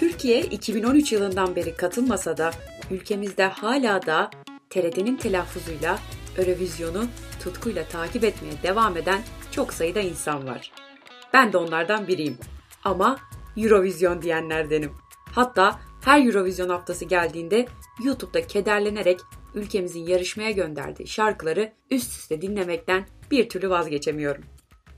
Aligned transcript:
Türkiye 0.00 0.40
2013 0.40 1.12
yılından 1.12 1.56
beri 1.56 1.74
katılmasa 1.74 2.36
da 2.36 2.50
ülkemizde 2.90 3.44
hala 3.44 4.06
da 4.06 4.30
TRT'nin 4.70 5.16
telaffuzuyla 5.16 5.98
Eurovizyonu 6.38 7.06
tutkuyla 7.42 7.84
takip 7.84 8.24
etmeye 8.24 8.52
devam 8.62 8.96
eden 8.96 9.22
çok 9.50 9.72
sayıda 9.72 10.00
insan 10.00 10.46
var. 10.46 10.72
Ben 11.32 11.52
de 11.52 11.56
onlardan 11.56 12.08
biriyim. 12.08 12.38
Ama 12.84 13.18
Eurovizyon 13.56 14.22
diyenlerdenim. 14.22 14.92
Hatta 15.32 15.80
her 16.04 16.26
Eurovizyon 16.26 16.68
haftası 16.68 17.04
geldiğinde 17.04 17.66
YouTube'da 18.04 18.46
kederlenerek 18.46 19.20
ülkemizin 19.54 20.06
yarışmaya 20.06 20.50
gönderdiği 20.50 21.08
şarkıları 21.08 21.72
üst 21.90 22.10
üste 22.10 22.42
dinlemekten 22.42 23.06
bir 23.30 23.48
türlü 23.48 23.70
vazgeçemiyorum. 23.70 24.44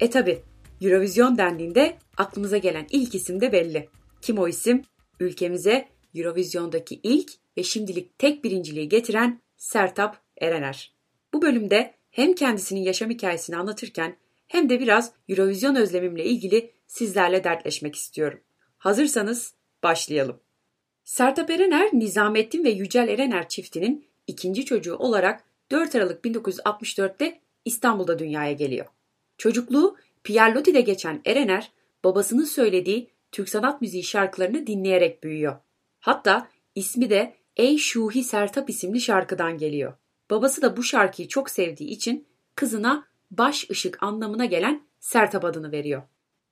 E 0.00 0.10
tabi 0.10 0.42
Eurovizyon 0.80 1.38
dendiğinde 1.38 1.98
aklımıza 2.16 2.59
gelen 2.59 2.87
ilk 2.91 3.14
isim 3.14 3.41
de 3.41 3.52
belli. 3.52 3.88
Kim 4.20 4.38
o 4.38 4.48
isim? 4.48 4.82
Ülkemize 5.22 5.88
Eurovizyondaki 6.14 7.00
ilk 7.02 7.32
ve 7.56 7.62
şimdilik 7.62 8.18
tek 8.18 8.44
birinciliği 8.44 8.88
getiren 8.88 9.40
Sertap 9.56 10.22
Erener. 10.40 10.92
Bu 11.34 11.42
bölümde 11.42 11.95
hem 12.10 12.34
kendisinin 12.34 12.80
yaşam 12.80 13.10
hikayesini 13.10 13.56
anlatırken 13.56 14.16
hem 14.46 14.68
de 14.68 14.80
biraz 14.80 15.12
Eurovizyon 15.28 15.74
özlemimle 15.74 16.24
ilgili 16.24 16.72
sizlerle 16.86 17.45
dertleşmek 17.45 17.96
istiyorum. 17.96 18.40
Hazırsanız 18.78 19.54
başlayalım. 19.82 20.40
Sertap 21.04 21.50
Erener, 21.50 21.88
Nizamettin 21.92 22.64
ve 22.64 22.70
Yücel 22.70 23.09
Erener 23.09 23.48
çiftinin 23.48 24.06
ikinci 24.26 24.64
çocuğu 24.64 24.96
olarak 24.96 25.45
4 25.70 25.95
Aralık 25.95 26.24
1964'te 26.24 27.40
İstanbul'da 27.64 28.18
dünyaya 28.18 28.52
geliyor. 28.52 28.86
Çocukluğu 29.38 29.96
Pierre 30.24 30.54
Loti'de 30.54 30.80
geçen 30.80 31.20
Erener, 31.24 31.73
babasının 32.04 32.45
söylediği 32.45 33.10
Türk 33.32 33.48
sanat 33.48 33.80
müziği 33.80 34.02
şarkılarını 34.02 34.66
dinleyerek 34.66 35.24
büyüyor. 35.24 35.57
Hatta 36.01 36.48
ismi 36.74 37.10
de 37.10 37.34
Ey 37.57 37.79
Şuhi 37.79 38.24
Sertap 38.24 38.70
isimli 38.70 39.01
şarkıdan 39.01 39.59
geliyor. 39.59 39.93
Babası 40.30 40.62
da 40.62 40.76
bu 40.76 40.82
şarkıyı 40.82 41.29
çok 41.29 41.51
sevdiği 41.51 41.90
için 41.90 42.26
kızına 42.57 43.07
baş 43.30 43.70
ışık 43.70 44.02
anlamına 44.02 44.45
gelen 44.45 44.82
Sertap 45.01 45.45
adını 45.45 45.73
veriyor. 45.73 46.02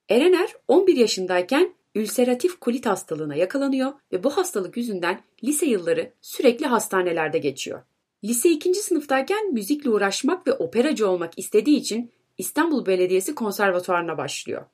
Erener 0.08 0.48
11 0.68 0.96
yaşındayken 0.96 1.74
ülseratif 1.94 2.60
kolit 2.60 2.86
hastalığına 2.86 3.34
yakalanıyor 3.34 3.92
ve 4.12 4.24
bu 4.24 4.36
hastalık 4.36 4.77
yüzünden 4.77 5.20
lise 5.44 5.66
yılları 5.66 6.12
sürekli 6.20 6.66
hastanelerde 6.66 7.38
geçiyor. 7.38 7.83
Lise 8.24 8.50
2. 8.50 8.74
sınıftayken 8.74 9.52
müzikle 9.52 9.90
uğraşmak 9.90 10.46
ve 10.46 10.52
operacı 10.52 11.08
olmak 11.08 11.38
istediği 11.38 11.77
için 11.77 12.10
İstanbul 12.38 12.86
Belediyesi 12.86 13.34
Konservatuvarına 13.34 14.18
başlıyor. 14.18 14.66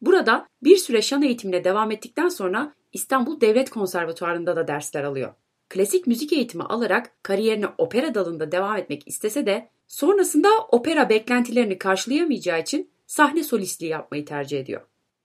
Burada 0.00 0.46
bir 0.62 0.76
süre 0.76 1.02
şan 1.02 1.22
eğitimine 1.22 1.64
devam 1.64 1.90
ettikten 1.90 2.28
sonra 2.28 2.74
İstanbul 2.92 3.40
Devlet 3.40 3.70
Konservatuvarı'nda 3.70 4.56
da 4.56 4.68
dersler 4.68 5.04
alıyor. 5.04 5.34
Klasik 5.68 6.06
müzik 6.06 6.32
eğitimi 6.32 6.64
alarak 6.64 7.22
kariyerine 7.22 7.66
opera 7.78 8.14
dalında 8.14 8.52
devam 8.52 8.76
etmek 8.76 9.08
istese 9.08 9.46
de 9.46 9.68
sonrasında 9.88 10.48
opera 10.72 11.08
beklentilerini 11.08 11.78
karşılayamayacağı 11.78 12.60
için 12.60 12.90
sahne 13.06 13.42
solistliği 13.42 13.90
yapmayı 13.90 14.24
tercih 14.24 14.60
ediyor. 14.60 14.82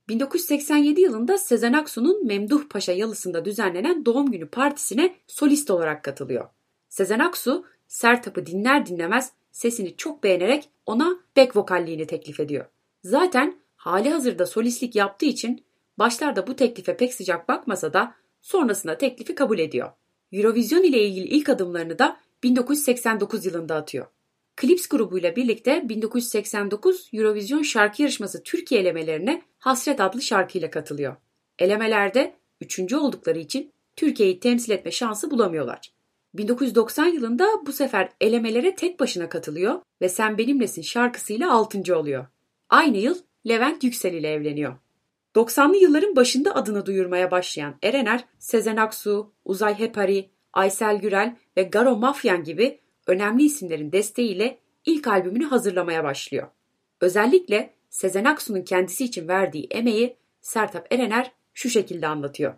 1987 0.10 1.02
yılında 1.02 1.38
Sezen 1.38 1.74
Aksu'nun 1.74 2.28
Memduh 2.28 2.70
Paşa 2.70 2.92
Yalısı'nda 2.92 3.46
düzenlenen 3.46 4.06
doğum 4.06 4.32
günü 4.32 4.48
partisine 4.48 5.16
solist 5.28 5.72
olarak 5.72 6.04
katılıyor. 6.04 6.50
Sezen 6.90 7.20
Aksu, 7.20 7.66
Sertab'ı 7.88 8.46
dinler 8.46 8.86
dinlemez 8.86 9.32
sesini 9.52 9.98
çok 9.98 10.24
beğenerek 10.24 10.70
ona 10.86 11.20
back 11.38 11.56
vokalliğini 11.56 12.08
teklif 12.08 12.40
ediyor. 12.40 12.66
Zaten 13.04 13.56
hali 13.82 14.10
hazırda 14.10 14.46
solistlik 14.46 14.96
yaptığı 14.96 15.26
için 15.26 15.66
başlarda 16.00 16.48
bu 16.48 16.56
teklife 16.56 16.98
pek 16.98 17.14
sıcak 17.14 17.50
bakmasa 17.50 17.94
da 17.94 18.16
sonrasında 18.42 18.98
teklifi 18.98 19.36
kabul 19.36 19.60
ediyor. 19.60 19.92
Eurovision 20.32 20.84
ile 20.84 21.04
ilgili 21.04 21.28
ilk 21.28 21.50
adımlarını 21.50 22.00
da 22.00 22.18
1989 22.44 23.46
yılında 23.46 23.76
atıyor. 23.76 24.08
Clips 24.62 24.88
grubuyla 24.88 25.36
birlikte 25.36 25.90
1989 25.90 27.10
Eurovision 27.14 27.62
şarkı 27.62 28.02
yarışması 28.02 28.44
Türkiye 28.44 28.82
elemelerine 28.82 29.42
Hasret 29.60 30.02
adlı 30.02 30.22
şarkıyla 30.22 30.70
katılıyor. 30.70 31.16
Elemelerde 31.60 32.36
üçüncü 32.62 32.96
oldukları 32.96 33.40
için 33.40 33.72
Türkiye'yi 33.96 34.40
temsil 34.40 34.72
etme 34.72 34.92
şansı 34.92 35.32
bulamıyorlar. 35.32 35.92
1990 36.34 37.08
yılında 37.08 37.48
bu 37.66 37.72
sefer 37.72 38.10
elemelere 38.22 38.76
tek 38.76 39.00
başına 39.00 39.30
katılıyor 39.30 39.82
ve 40.02 40.10
Sen 40.10 40.38
Benimlesin 40.38 40.82
şarkısıyla 40.82 41.52
6. 41.52 41.96
oluyor. 41.96 42.26
Aynı 42.70 42.98
yıl 42.98 43.18
Levent 43.48 43.84
Yüksel 43.84 44.14
ile 44.14 44.34
evleniyor. 44.34 44.76
90'lı 45.36 45.78
yılların 45.78 46.16
başında 46.16 46.56
adını 46.56 46.86
duyurmaya 46.86 47.32
başlayan 47.32 47.76
Erener, 47.84 48.26
Sezen 48.40 48.78
Aksu, 48.78 49.32
Uzay 49.46 49.80
Hepari, 49.80 50.30
Aysel 50.54 51.00
Gürel 51.00 51.36
ve 51.58 51.64
Garo 51.64 51.96
Mafyan 51.96 52.44
gibi 52.44 52.80
önemli 53.08 53.44
isimlerin 53.44 53.92
desteğiyle 53.92 54.58
ilk 54.86 55.08
albümünü 55.08 55.46
hazırlamaya 55.46 56.04
başlıyor. 56.04 56.48
Özellikle 57.02 57.74
Sezen 57.90 58.26
Aksu'nun 58.26 58.62
kendisi 58.62 59.06
için 59.06 59.28
verdiği 59.28 59.68
emeği 59.72 60.18
Sertap 60.42 60.94
Erener 60.94 61.32
şu 61.54 61.70
şekilde 61.70 62.08
anlatıyor. 62.08 62.54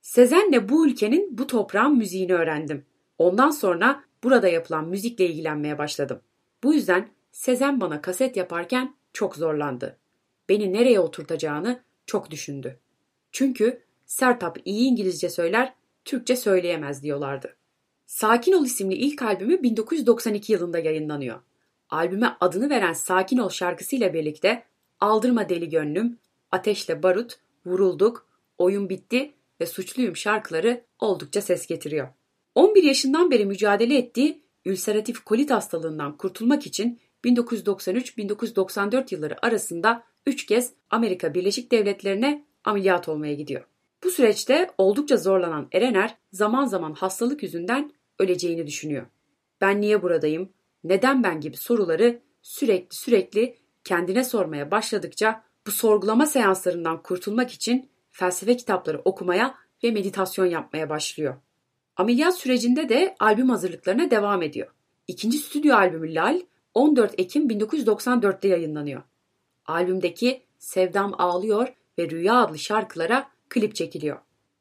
Sezen'le 0.00 0.68
bu 0.68 0.86
ülkenin 0.86 1.38
bu 1.38 1.46
toprağın 1.46 1.96
müziğini 1.96 2.34
öğrendim. 2.34 2.86
Ondan 3.18 3.50
sonra 3.50 4.04
burada 4.24 4.48
yapılan 4.48 4.88
müzikle 4.88 5.26
ilgilenmeye 5.26 5.78
başladım. 5.78 6.20
Bu 6.62 6.74
yüzden 6.74 7.08
Sezen 7.32 7.80
bana 7.80 8.02
kaset 8.02 8.36
yaparken 8.36 8.94
çok 9.12 9.36
zorlandı. 9.36 9.98
Beni 10.48 10.72
nereye 10.72 11.00
oturtacağını 11.00 11.80
çok 12.06 12.30
düşündü. 12.30 12.78
Çünkü 13.32 13.82
Sertap 14.06 14.58
iyi 14.64 14.88
İngilizce 14.88 15.28
söyler, 15.28 15.74
Türkçe 16.04 16.36
söyleyemez 16.36 17.02
diyorlardı. 17.02 17.56
Sakin 18.06 18.52
Ol 18.52 18.64
isimli 18.64 18.94
ilk 18.94 19.22
albümü 19.22 19.62
1992 19.62 20.52
yılında 20.52 20.78
yayınlanıyor. 20.78 21.40
Albüme 21.90 22.36
adını 22.40 22.70
veren 22.70 22.92
Sakin 22.92 23.38
Ol 23.38 23.48
şarkısıyla 23.48 24.14
birlikte 24.14 24.62
Aldırma 25.00 25.48
Deli 25.48 25.68
Gönlüm, 25.68 26.18
Ateşle 26.50 27.02
Barut, 27.02 27.38
Vurulduk, 27.66 28.26
Oyun 28.58 28.88
Bitti 28.88 29.32
ve 29.60 29.66
Suçluyum 29.66 30.16
şarkıları 30.16 30.84
oldukça 30.98 31.40
ses 31.40 31.66
getiriyor. 31.66 32.08
11 32.54 32.82
yaşından 32.82 33.30
beri 33.30 33.46
mücadele 33.46 33.98
ettiği 33.98 34.42
ülseratif 34.64 35.24
kolit 35.24 35.50
hastalığından 35.50 36.16
kurtulmak 36.16 36.66
için 36.66 37.00
1993-1994 37.24 39.14
yılları 39.14 39.46
arasında 39.46 40.04
3 40.26 40.46
kez 40.46 40.72
Amerika 40.90 41.34
Birleşik 41.34 41.72
Devletleri'ne 41.72 42.44
ameliyat 42.64 43.08
olmaya 43.08 43.34
gidiyor. 43.34 43.64
Bu 44.04 44.10
süreçte 44.10 44.70
oldukça 44.78 45.16
zorlanan 45.16 45.68
Erener 45.72 46.16
zaman 46.32 46.64
zaman 46.64 46.92
hastalık 46.92 47.42
yüzünden 47.42 47.92
öleceğini 48.18 48.66
düşünüyor. 48.66 49.06
Ben 49.60 49.80
niye 49.80 50.02
buradayım? 50.02 50.52
Neden 50.84 51.22
ben 51.22 51.40
gibi 51.40 51.56
soruları 51.56 52.20
sürekli 52.42 52.96
sürekli 52.96 53.56
kendine 53.84 54.24
sormaya 54.24 54.70
başladıkça 54.70 55.42
bu 55.66 55.70
sorgulama 55.70 56.26
seanslarından 56.26 57.02
kurtulmak 57.02 57.50
için 57.50 57.88
felsefe 58.10 58.56
kitapları 58.56 59.02
okumaya 59.04 59.54
ve 59.84 59.90
meditasyon 59.90 60.46
yapmaya 60.46 60.90
başlıyor. 60.90 61.34
Ameliyat 61.96 62.38
sürecinde 62.38 62.88
de 62.88 63.14
albüm 63.20 63.48
hazırlıklarına 63.48 64.10
devam 64.10 64.42
ediyor. 64.42 64.68
İkinci 65.08 65.38
stüdyo 65.38 65.76
albümü 65.76 66.14
Lal 66.14 66.40
14 66.74 67.14
Ekim 67.18 67.48
1994'te 67.48 68.48
yayınlanıyor. 68.48 69.02
Albümdeki 69.66 70.42
Sevdam 70.58 71.14
Ağlıyor 71.18 71.68
ve 71.98 72.10
Rüya 72.10 72.34
adlı 72.34 72.58
şarkılara 72.58 73.28
klip 73.48 73.74
çekiliyor. 73.74 74.18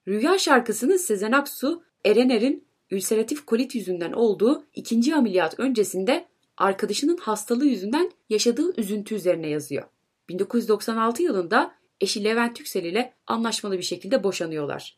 Rüya 0.08 0.38
şarkısını 0.38 1.00
Sezen 1.00 1.32
Aksu, 1.32 1.84
Erener'in 2.06 2.66
ülseratif 2.92 3.46
kolit 3.46 3.76
yüzünden 3.76 4.12
olduğu 4.12 4.64
ikinci 4.76 5.16
ameliyat 5.16 5.60
öncesinde 5.60 6.26
arkadaşının 6.58 7.18
hastalığı 7.18 7.66
yüzünden 7.66 8.12
yaşadığı 8.30 8.82
üzüntü 8.82 9.16
üzerine 9.16 9.50
yazıyor. 9.50 9.84
1996 10.30 11.24
yılında 11.24 11.76
eşi 12.02 12.24
Levent 12.24 12.60
Yüksel 12.60 12.84
ile 12.84 13.14
anlaşmalı 13.28 13.78
bir 13.78 13.84
şekilde 13.84 14.24
boşanıyorlar. 14.24 14.98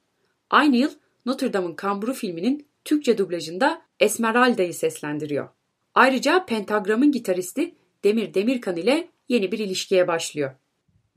Aynı 0.49 0.75
yıl 0.75 0.91
Notre 1.25 1.53
Dame'ın 1.53 1.75
Kamburu 1.75 2.13
filminin 2.13 2.67
Türkçe 2.85 3.17
dublajında 3.17 3.81
Esmeralda'yı 3.99 4.73
seslendiriyor. 4.73 5.49
Ayrıca 5.95 6.45
Pentagram'ın 6.45 7.11
gitaristi 7.11 7.75
Demir 8.03 8.33
Demirkan 8.33 8.77
ile 8.77 9.09
yeni 9.29 9.51
bir 9.51 9.59
ilişkiye 9.59 10.07
başlıyor. 10.07 10.51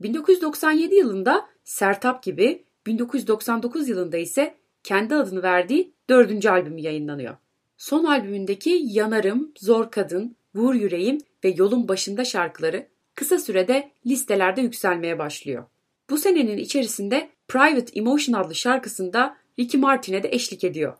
1997 0.01 0.95
yılında 0.95 1.49
Sertap 1.63 2.23
gibi 2.23 2.63
1999 2.85 3.89
yılında 3.89 4.17
ise 4.17 4.55
kendi 4.83 5.15
adını 5.15 5.43
verdiği 5.43 5.93
dördüncü 6.09 6.49
albümü 6.49 6.81
yayınlanıyor. 6.81 7.37
Son 7.77 8.03
albümündeki 8.03 8.81
Yanarım, 8.83 9.51
Zor 9.57 9.91
Kadın, 9.91 10.35
Vur 10.55 10.73
Yüreğim 10.73 11.17
ve 11.43 11.53
Yolun 11.57 11.87
Başında 11.87 12.25
şarkıları 12.25 12.87
kısa 13.15 13.39
sürede 13.39 13.91
listelerde 14.05 14.61
yükselmeye 14.61 15.19
başlıyor. 15.19 15.65
Bu 16.09 16.17
senenin 16.17 16.57
içerisinde 16.57 17.29
Private 17.47 17.99
Emotion 17.99 18.39
adlı 18.39 18.55
şarkısında 18.55 19.37
Ricky 19.59 19.81
Martin'e 19.81 20.23
de 20.23 20.29
eşlik 20.31 20.63
ediyor. 20.63 20.97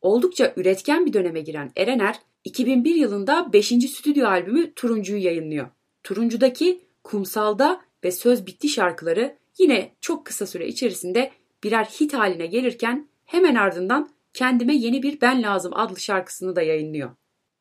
Oldukça 0.00 0.52
üretken 0.56 1.06
bir 1.06 1.12
döneme 1.12 1.40
giren 1.40 1.72
Erener, 1.76 2.16
2001 2.44 2.94
yılında 2.94 3.52
5. 3.52 3.66
stüdyo 3.66 4.26
albümü 4.26 4.74
Turuncu'yu 4.74 5.22
yayınlıyor. 5.22 5.68
Turuncu'daki 6.06 6.80
Kumsal'da 7.04 7.80
ve 8.04 8.12
Söz 8.12 8.46
Bitti 8.46 8.68
şarkıları 8.68 9.36
yine 9.58 9.96
çok 10.00 10.26
kısa 10.26 10.46
süre 10.46 10.66
içerisinde 10.66 11.32
birer 11.64 11.84
hit 11.84 12.14
haline 12.14 12.46
gelirken 12.46 13.08
hemen 13.24 13.54
ardından 13.54 14.08
Kendime 14.34 14.76
Yeni 14.76 15.02
Bir 15.02 15.20
Ben 15.20 15.42
Lazım 15.42 15.72
adlı 15.74 16.00
şarkısını 16.00 16.56
da 16.56 16.62
yayınlıyor. 16.62 17.10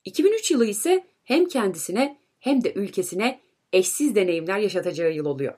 2003 0.05 0.51
yılı 0.51 0.65
ise 0.65 1.05
hem 1.23 1.45
kendisine 1.45 2.17
hem 2.39 2.63
de 2.63 2.73
ülkesine 2.73 3.39
eşsiz 3.73 4.15
deneyimler 4.15 4.59
yaşatacağı 4.59 5.11
yıl 5.11 5.25
oluyor. 5.25 5.53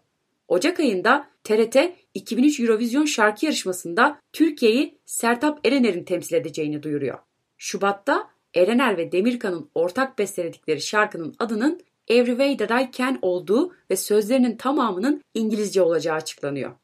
Ocak 0.48 0.80
ayında 0.80 1.30
TRT 1.44 1.76
2003 2.14 2.60
Eurovision 2.60 3.06
şarkı 3.06 3.46
yarışmasında 3.46 4.20
Türkiye'yi 4.34 5.00
Sertap 5.06 5.68
Erener'in 5.68 6.04
temsil 6.04 6.36
edeceğini 6.36 6.84
duyuruyor. 6.84 7.20
Şubat'ta 7.58 8.30
Erener 8.56 8.98
ve 8.98 9.12
Demirkan'ın 9.12 9.70
ortak 9.76 10.20
besteledikleri 10.20 10.82
şarkının 10.82 11.36
adının 11.40 11.87
Every 12.08 12.32
Way 12.32 12.58
That 12.58 12.82
I 12.82 12.92
Can 12.92 13.20
olduğu 13.22 13.74
ve 13.92 13.96
sözlerinin 13.96 14.58
tamamının 14.58 15.22
İngilizce 15.34 15.82
olacağı 15.82 16.16
açıklanıyor. 16.16 16.76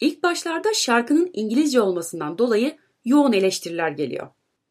İlk 0.00 0.22
başlarda 0.22 0.74
şarkının 0.74 1.30
İngilizce 1.32 1.80
olmasından 1.80 2.38
dolayı 2.38 2.76
yoğun 3.04 3.32
eleştiriler 3.32 3.90
geliyor. 3.90 4.28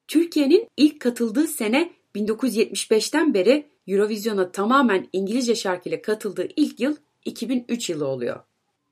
Türkiye'nin 0.07 0.67
ilk 0.77 0.99
katıldığı 0.99 1.47
sene 1.47 1.93
1975'ten 2.15 3.33
beri 3.33 3.67
Eurovision'a 3.87 4.51
tamamen 4.51 5.07
İngilizce 5.13 5.55
şarkıyla 5.55 6.01
katıldığı 6.01 6.47
ilk 6.55 6.79
yıl 6.79 6.95
2003 7.25 7.89
yılı 7.89 8.07
oluyor. 8.07 8.39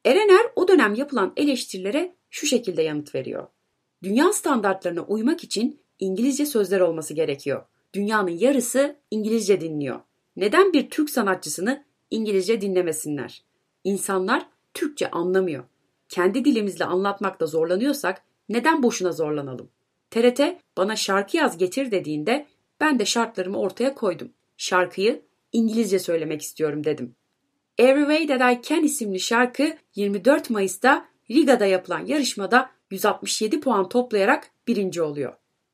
Erener 0.05 0.51
o 0.55 0.67
dönem 0.67 0.93
yapılan 0.93 1.33
eleştirilere 1.37 2.15
şu 2.29 2.47
şekilde 2.47 2.81
yanıt 2.81 3.15
veriyor. 3.15 3.47
Dünya 4.03 4.33
standartlarına 4.33 5.01
uymak 5.01 5.43
için 5.43 5.81
İngilizce 5.99 6.45
sözler 6.45 6.79
olması 6.79 7.13
gerekiyor. 7.13 7.65
Dünyanın 7.93 8.37
yarısı 8.37 8.95
İngilizce 9.11 9.61
dinliyor. 9.61 9.99
Neden 10.35 10.73
bir 10.73 10.89
Türk 10.89 11.09
sanatçısını 11.09 11.83
İngilizce 12.09 12.61
dinlemesinler? 12.61 13.43
İnsanlar 13.83 14.45
Türkçe 14.73 15.11
anlamıyor. 15.11 15.63
Kendi 16.09 16.45
dilimizle 16.45 16.85
anlatmakta 16.85 17.45
zorlanıyorsak 17.45 18.21
neden 18.49 18.83
boşuna 18.83 19.11
zorlanalım? 19.11 19.69
TRT 20.11 20.41
bana 20.77 20.95
şarkı 20.95 21.37
yaz 21.37 21.57
getir 21.57 21.91
dediğinde 21.91 22.47
ben 22.79 22.99
de 22.99 23.05
şartlarımı 23.05 23.59
ortaya 23.59 23.95
koydum. 23.95 24.31
Şarkıyı 24.57 25.21
İngilizce 25.53 25.99
söylemek 25.99 26.41
istiyorum 26.41 26.83
dedim. 26.83 27.15
Every 27.77 28.01
Way 28.01 28.27
That 28.27 28.53
I 28.53 28.67
Can 28.67 28.83
isimli 28.83 29.19
şarkı 29.19 29.73
24 29.95 30.49
Mayıs'ta 30.49 31.05
Riga'da 31.31 31.65
yapılan 31.65 32.05
yarışmada 32.05 32.71
167 32.91 33.59
puan 33.59 33.89
toplayarak 33.89 34.51
birinci 34.67 35.01
oluyor. 35.01 35.33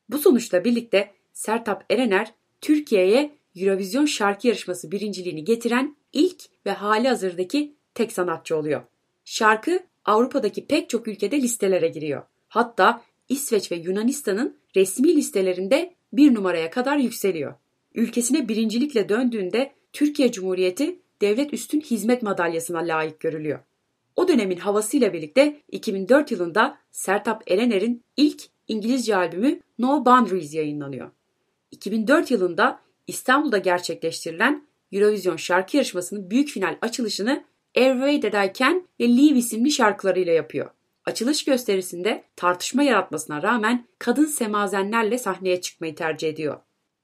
Bu 0.09 0.18
sonuçla 0.18 0.63
birlikte 0.63 1.12
Sertap 1.33 1.86
Erener 1.89 2.33
Türkiye'ye 2.62 3.37
Eurovision 3.62 4.06
şarkı 4.06 4.48
yarışması 4.48 4.92
birinciliğini 4.92 5.44
getiren 5.44 5.95
ilk 6.13 6.44
ve 6.65 6.71
hali 6.71 7.07
hazırdaki 7.07 7.75
tek 7.94 8.12
sanatçı 8.12 8.57
oluyor. 8.57 8.83
Şarkı 9.25 9.80
Avrupa'daki 10.06 10.68
pek 10.68 10.89
çok 10.89 11.07
ülkede 11.07 11.42
listelere 11.42 11.88
giriyor. 11.88 12.24
Hatta 12.48 13.01
İsveç 13.30 13.71
ve 13.71 13.75
Yunanistan'ın 13.75 14.57
resmi 14.75 15.15
listelerinde 15.15 15.94
bir 16.13 16.36
numaraya 16.36 16.69
kadar 16.69 16.98
yükseliyor. 16.98 17.54
Ülkesine 17.95 18.48
birincilikle 18.48 19.09
döndüğünde 19.09 19.71
Türkiye 19.94 20.31
Cumhuriyeti 20.31 21.00
Devlet 21.21 21.54
Üstün 21.54 21.81
Hizmet 21.81 22.24
Madalyası'na 22.24 22.80
layık 22.80 23.19
görülüyor. 23.19 23.59
O 24.15 24.27
dönemin 24.27 24.57
havasıyla 24.57 25.13
birlikte 25.13 25.62
2004 25.71 26.31
yılında 26.31 26.77
Sertap 26.92 27.51
Erener'in 27.51 28.04
ilk 28.18 28.44
İngilizce 28.68 29.15
albümü 29.15 29.59
No 29.80 30.06
Boundaries 30.06 30.54
yayınlanıyor. 30.54 31.12
2004 31.71 32.31
yılında 32.31 32.80
İstanbul'da 33.07 33.57
gerçekleştirilen 33.57 34.68
Eurovision 34.92 35.36
şarkı 35.36 35.77
yarışmasının 35.77 36.31
büyük 36.31 36.50
final 36.50 36.77
açılışını 36.81 37.44
Can 38.54 38.88
ve 39.00 39.18
Leave 39.18 39.38
isimli 39.38 39.71
şarkılarıyla 39.71 40.33
yapıyor. 40.33 40.69
Açılış 41.06 41.45
gösterisinde 41.45 42.24
tartışma 42.36 42.83
yaratmasına 42.83 43.44
rağmen 43.44 43.86
kadın 44.00 44.25
semazenlerle 44.25 45.18
sahneye 45.18 45.62
çıkmayı 45.62 45.95
tercih 45.95 46.30
ediyor. 46.30 46.59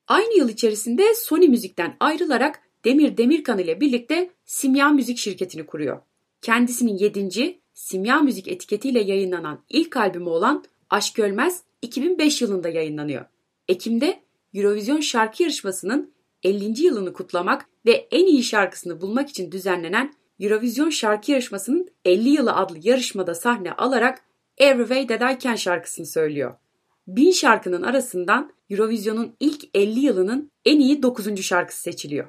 Aynı 0.07 0.37
yıl 0.37 0.49
içerisinde 0.49 1.15
Sony 1.15 1.47
Müzik'ten 1.47 1.97
ayrılarak 1.99 2.59
Demir 2.85 3.17
Demirkan 3.17 3.59
ile 3.59 3.81
birlikte 3.81 4.29
Simya 4.45 4.89
Müzik 4.89 5.17
şirketini 5.17 5.65
kuruyor. 5.65 6.01
Kendisinin 6.41 6.97
7. 6.97 7.59
Simya 7.73 8.19
Müzik 8.19 8.47
etiketiyle 8.47 9.01
yayınlanan 9.01 9.63
ilk 9.69 9.97
albümü 9.97 10.29
olan 10.29 10.63
Aşk 10.89 11.19
Ölmez 11.19 11.63
2005 11.81 12.41
yılında 12.41 12.69
yayınlanıyor. 12.69 13.25
Ekim'de 13.67 14.23
Eurovision 14.53 14.99
şarkı 14.99 15.43
yarışmasının 15.43 16.13
50. 16.43 16.81
yılını 16.81 17.13
kutlamak 17.13 17.65
ve 17.85 18.07
en 18.11 18.25
iyi 18.25 18.43
şarkısını 18.43 19.01
bulmak 19.01 19.29
için 19.29 19.51
düzenlenen 19.51 20.13
Eurovision 20.39 20.89
şarkı 20.89 21.31
yarışmasının 21.31 21.87
50 22.05 22.29
yılı 22.29 22.55
adlı 22.55 22.77
yarışmada 22.81 23.35
sahne 23.35 23.71
alarak 23.71 24.21
Every 24.57 24.87
Way 24.87 25.07
That 25.07 25.35
I 25.35 25.39
Can 25.39 25.55
şarkısını 25.55 26.05
söylüyor. 26.05 26.55
Bin 27.07 27.31
şarkının 27.31 27.81
arasından 27.81 28.53
Eurovision'un 28.69 29.35
ilk 29.39 29.63
50 29.73 29.99
yılının 29.99 30.51
en 30.65 30.79
iyi 30.79 31.03
9. 31.03 31.41
şarkısı 31.41 31.81
seçiliyor. 31.81 32.27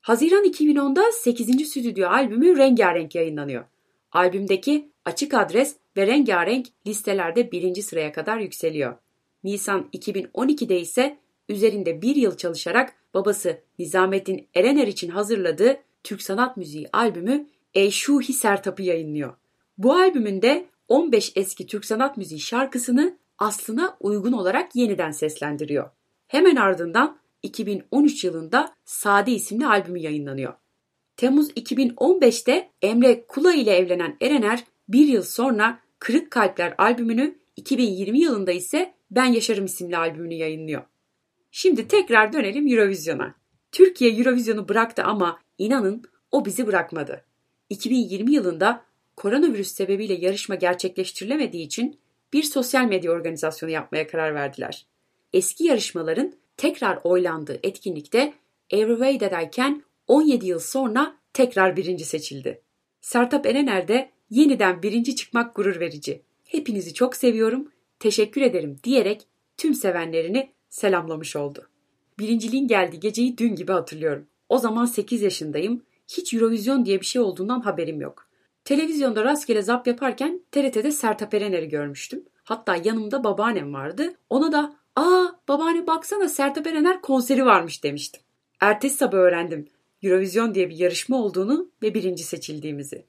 Haziran 0.00 0.44
2010'da 0.44 1.12
8. 1.12 1.68
stüdyo 1.68 2.08
albümü 2.08 2.56
Rengarenk 2.56 3.14
yayınlanıyor. 3.14 3.64
Albümdeki 4.12 4.90
Açık 5.04 5.34
Adres 5.34 5.76
ve 5.96 6.06
Rengarenk 6.06 6.66
listelerde 6.86 7.52
birinci 7.52 7.82
sıraya 7.82 8.12
kadar 8.12 8.38
yükseliyor. 8.38 8.96
Nisan 9.44 9.88
2012'de 9.92 10.80
ise 10.80 11.18
üzerinde 11.48 12.02
bir 12.02 12.16
yıl 12.16 12.36
çalışarak 12.36 12.92
babası 13.14 13.60
Nizamettin 13.78 14.48
Erener 14.54 14.86
için 14.86 15.08
hazırladığı 15.08 15.76
Türk 16.04 16.22
Sanat 16.22 16.56
Müziği 16.56 16.88
albümü 16.92 17.46
Eşuhi 17.74 18.32
Sertap'ı 18.32 18.82
yayınlıyor. 18.82 19.34
Bu 19.78 19.92
albümünde 19.92 20.66
15 20.88 21.32
eski 21.36 21.66
Türk 21.66 21.84
Sanat 21.84 22.16
Müziği 22.16 22.40
şarkısını 22.40 23.18
aslına 23.38 23.96
uygun 24.00 24.32
olarak 24.32 24.76
yeniden 24.76 25.10
seslendiriyor. 25.10 25.90
Hemen 26.28 26.56
ardından 26.56 27.18
2013 27.42 28.24
yılında 28.24 28.74
Sade 28.84 29.32
isimli 29.32 29.66
albümü 29.66 29.98
yayınlanıyor. 29.98 30.54
Temmuz 31.16 31.50
2015'te 31.50 32.70
Emre 32.82 33.26
Kula 33.26 33.54
ile 33.54 33.76
evlenen 33.76 34.16
Erener 34.20 34.64
bir 34.88 35.06
yıl 35.06 35.22
sonra 35.22 35.78
Kırık 35.98 36.30
Kalpler 36.30 36.74
albümünü 36.78 37.38
2020 37.56 38.20
yılında 38.20 38.52
ise 38.52 38.94
Ben 39.10 39.24
Yaşarım 39.24 39.64
isimli 39.64 39.96
albümünü 39.96 40.34
yayınlıyor. 40.34 40.82
Şimdi 41.58 41.88
tekrar 41.88 42.32
dönelim 42.32 42.66
Eurovision'a. 42.66 43.34
Türkiye 43.72 44.10
Eurovision'u 44.18 44.68
bıraktı 44.68 45.02
ama 45.02 45.40
inanın 45.58 46.02
o 46.30 46.44
bizi 46.44 46.66
bırakmadı. 46.66 47.24
2020 47.70 48.32
yılında 48.32 48.84
koronavirüs 49.16 49.72
sebebiyle 49.72 50.14
yarışma 50.14 50.54
gerçekleştirilemediği 50.54 51.66
için 51.66 51.98
bir 52.32 52.42
sosyal 52.42 52.84
medya 52.84 53.12
organizasyonu 53.12 53.72
yapmaya 53.72 54.06
karar 54.06 54.34
verdiler. 54.34 54.86
Eski 55.32 55.64
yarışmaların 55.64 56.32
tekrar 56.56 56.98
oylandığı 57.04 57.60
etkinlikte 57.62 58.34
Every 58.70 58.96
Way 58.96 59.18
That 59.18 59.42
I 59.42 59.50
Can 59.56 59.82
17 60.06 60.46
yıl 60.46 60.58
sonra 60.58 61.16
tekrar 61.32 61.76
birinci 61.76 62.04
seçildi. 62.04 62.62
Sertap 63.00 63.46
Erener 63.46 63.88
de 63.88 64.10
yeniden 64.30 64.82
birinci 64.82 65.16
çıkmak 65.16 65.54
gurur 65.54 65.80
verici. 65.80 66.22
Hepinizi 66.44 66.94
çok 66.94 67.16
seviyorum, 67.16 67.72
teşekkür 67.98 68.40
ederim 68.40 68.76
diyerek 68.84 69.26
tüm 69.56 69.74
sevenlerini 69.74 70.55
selamlamış 70.76 71.36
oldu. 71.36 71.68
Birinciliğin 72.18 72.68
geldiği 72.68 73.00
geceyi 73.00 73.38
dün 73.38 73.54
gibi 73.54 73.72
hatırlıyorum. 73.72 74.26
O 74.48 74.58
zaman 74.58 74.84
8 74.84 75.22
yaşındayım. 75.22 75.82
Hiç 76.08 76.34
Eurovision 76.34 76.84
diye 76.84 77.00
bir 77.00 77.06
şey 77.06 77.22
olduğundan 77.22 77.60
haberim 77.60 78.00
yok. 78.00 78.28
Televizyonda 78.64 79.24
rastgele 79.24 79.62
zap 79.62 79.86
yaparken 79.86 80.42
TRT'de 80.52 80.90
Sertap 80.90 81.34
Erener'i 81.34 81.68
görmüştüm. 81.68 82.24
Hatta 82.44 82.76
yanımda 82.76 83.24
babaannem 83.24 83.74
vardı. 83.74 84.14
Ona 84.30 84.52
da 84.52 84.76
''Aa 84.96 85.26
babaanne 85.48 85.86
baksana 85.86 86.28
Sertap 86.28 86.66
Erener 86.66 87.00
konseri 87.02 87.46
varmış.'' 87.46 87.82
demiştim. 87.82 88.22
Ertesi 88.60 88.96
sabah 88.96 89.18
öğrendim 89.18 89.68
Eurovision 90.02 90.54
diye 90.54 90.70
bir 90.70 90.76
yarışma 90.76 91.22
olduğunu 91.22 91.70
ve 91.82 91.94
birinci 91.94 92.22
seçildiğimizi. 92.22 93.04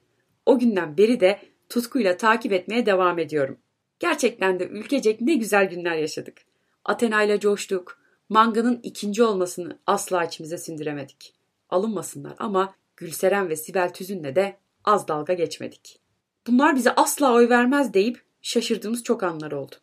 O 0.46 0.58
günden 0.58 0.96
beri 0.98 1.20
de 1.20 1.38
tutkuyla 1.68 2.16
takip 2.16 2.52
etmeye 2.52 2.86
devam 2.86 3.18
ediyorum. 3.18 3.58
Gerçekten 3.98 4.60
de 4.60 4.66
ülkecek 4.66 5.20
ne 5.20 5.34
güzel 5.34 5.70
günler 5.70 5.96
yaşadık. 5.96 6.47
Athena 6.88 7.22
ile 7.22 7.40
coştuk. 7.40 7.98
Manga'nın 8.28 8.80
ikinci 8.82 9.22
olmasını 9.22 9.78
asla 9.86 10.24
içimize 10.24 10.58
sindiremedik. 10.58 11.34
Alınmasınlar 11.70 12.34
ama 12.38 12.74
Gülseren 12.96 13.48
ve 13.48 13.56
Sibel 13.56 13.92
Tüzün'le 13.92 14.36
de 14.36 14.56
az 14.84 15.08
dalga 15.08 15.32
geçmedik. 15.32 16.00
Bunlar 16.46 16.76
bize 16.76 16.94
asla 16.94 17.32
oy 17.32 17.48
vermez 17.48 17.94
deyip 17.94 18.22
şaşırdığımız 18.42 19.04
çok 19.04 19.22
anlar 19.22 19.52
oldu. 19.52 19.74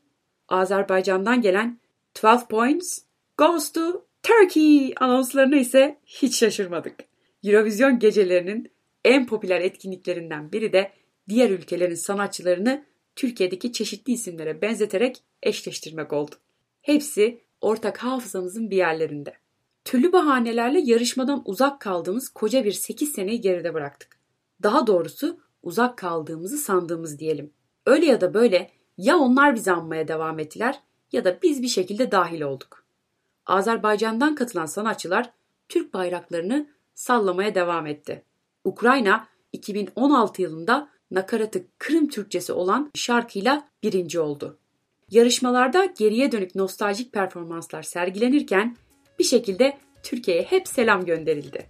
Azerbaycan'dan 0.48 1.42
gelen 1.42 1.80
12 2.24 2.48
points 2.48 3.00
goes 3.38 3.72
to 3.72 4.06
Turkey 4.24 4.94
anonslarına 5.00 5.58
ise 5.58 6.00
hiç 6.06 6.38
şaşırmadık. 6.38 6.96
Eurovision 7.44 8.00
gecelerinin 8.00 8.72
en 9.04 9.28
popüler 9.28 9.62
etkinliklerinden 9.62 10.52
biri 10.52 10.74
de 10.74 10.92
diğer 11.30 11.50
ülkelerin 11.50 11.96
sanatçılarını 11.96 12.86
Türkiye'deki 13.16 13.72
çeşitli 13.72 14.14
isimlere 14.14 14.62
benzeterek 14.62 15.24
eşleştirmek 15.44 16.14
oldu. 16.14 16.36
Hepsi 16.86 17.42
ortak 17.62 17.98
hafızamızın 17.98 18.70
bir 18.70 18.78
yerlerinde. 18.78 19.34
Türlü 19.86 20.14
bahanelerle 20.14 20.80
yarışmadan 20.80 21.42
uzak 21.46 21.82
kaldığımız 21.82 22.30
koca 22.30 22.66
bir 22.66 22.72
8 22.72 23.12
seneyi 23.12 23.42
geride 23.42 23.74
bıraktık. 23.74 24.20
Daha 24.64 24.88
doğrusu 24.88 25.40
uzak 25.64 25.98
kaldığımızı 25.98 26.58
sandığımız 26.58 27.20
diyelim. 27.20 27.54
Öyle 27.86 28.06
ya 28.06 28.22
da 28.22 28.34
böyle 28.34 28.72
Ya 28.98 29.18
onlar 29.18 29.56
bizi 29.56 29.72
anmaya 29.72 30.08
devam 30.08 30.40
ettiler 30.40 30.80
ya 31.12 31.26
da 31.26 31.42
biz 31.44 31.62
bir 31.62 31.68
şekilde 31.68 32.12
dahil 32.12 32.42
olduk. 32.42 32.86
Azerbaycan'dan 33.46 34.36
katılan 34.36 34.66
sanatçılar 34.66 35.32
Türk 35.70 35.94
bayraklarını 35.94 36.70
sallamaya 36.94 37.56
devam 37.56 37.88
etti. 37.88 38.24
Ukrayna 38.64 39.28
2016 39.54 40.42
yılında 40.42 40.90
nakaratı 41.12 41.66
Kırım 41.78 42.08
Türkçesi 42.08 42.54
olan 42.54 42.92
şarkıyla 42.96 43.70
birinci 43.84 44.20
oldu. 44.20 44.60
Yarışmalarda 45.12 45.86
geriye 45.86 46.32
dönük 46.32 46.56
nostaljik 46.56 47.14
performanslar 47.14 47.84
sergilenirken 47.84 48.78
bir 49.20 49.24
şekilde 49.24 49.78
Türkiye'ye 50.04 50.44
hep 50.44 50.68
selam 50.68 51.06
gönderildi. 51.06 51.70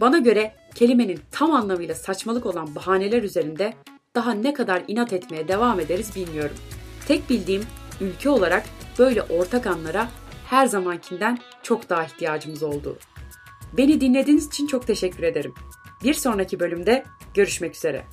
Bana 0.00 0.18
göre 0.18 0.54
kelimenin 0.74 1.20
tam 1.30 1.52
anlamıyla 1.52 1.94
saçmalık 1.94 2.46
olan 2.46 2.74
bahaneler 2.74 3.22
üzerinde 3.22 3.74
daha 4.14 4.32
ne 4.32 4.52
kadar 4.54 4.82
inat 4.88 5.12
etmeye 5.12 5.48
devam 5.48 5.80
ederiz 5.80 6.16
bilmiyorum. 6.16 6.56
Tek 7.08 7.30
bildiğim 7.30 7.62
ülke 8.00 8.28
olarak 8.28 8.66
böyle 8.98 9.22
ortak 9.22 9.66
anlara 9.66 10.08
her 10.46 10.66
zamankinden 10.66 11.38
çok 11.62 11.88
daha 11.88 12.04
ihtiyacımız 12.04 12.62
oldu. 12.62 12.98
Beni 13.76 14.00
dinlediğiniz 14.00 14.46
için 14.46 14.66
çok 14.66 14.86
teşekkür 14.86 15.22
ederim. 15.22 15.54
Bir 16.04 16.14
sonraki 16.14 16.60
bölümde 16.60 17.04
görüşmek 17.34 17.76
üzere. 17.76 18.04